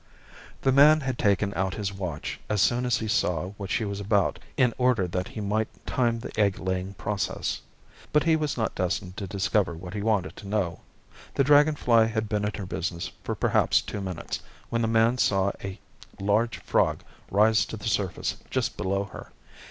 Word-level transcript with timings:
The 0.61 0.71
man 0.71 1.01
had 1.01 1.19
taken 1.19 1.53
out 1.55 1.75
his 1.75 1.93
watch 1.93 2.39
as 2.49 2.59
soon 2.59 2.87
as 2.87 2.97
he 2.97 3.07
saw 3.07 3.49
what 3.57 3.69
she 3.69 3.85
was 3.85 3.99
about, 3.99 4.39
in 4.57 4.73
order 4.79 5.07
that 5.07 5.27
he 5.27 5.41
might 5.41 5.67
time 5.85 6.17
the 6.21 6.31
egg 6.39 6.57
laying 6.57 6.95
process. 6.95 7.61
But 8.11 8.23
he 8.23 8.35
was 8.35 8.57
not 8.57 8.73
destined 8.73 9.15
to 9.17 9.27
discover 9.27 9.75
what 9.75 9.93
he 9.93 10.01
wanted 10.01 10.35
to 10.37 10.47
know. 10.47 10.79
The 11.35 11.43
dragon 11.43 11.75
fly 11.75 12.05
had 12.05 12.27
been 12.27 12.45
at 12.45 12.57
her 12.57 12.65
business 12.65 13.11
for 13.23 13.35
perhaps 13.35 13.79
two 13.79 14.01
minutes, 14.01 14.39
when 14.71 14.81
the 14.81 14.87
man 14.87 15.19
saw 15.19 15.51
a 15.63 15.77
large 16.19 16.57
frog 16.63 17.03
rise 17.29 17.63
to 17.65 17.77
the 17.77 17.85
surface 17.87 18.37
just 18.49 18.77
below 18.77 19.03
her. 19.03 19.31